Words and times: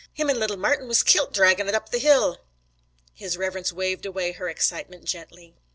Him 0.13 0.31
an' 0.31 0.39
little 0.39 0.57
Martin 0.57 0.87
was 0.87 1.03
kilt 1.03 1.31
draggin' 1.31 1.67
it 1.67 1.75
up 1.75 1.89
the 1.91 1.99
hill.' 1.99 2.39
His 3.13 3.37
Reverence 3.37 3.71
waved 3.71 4.03
away 4.03 4.31
her 4.31 4.49
excitement 4.49 5.03
gently. 5.05 5.53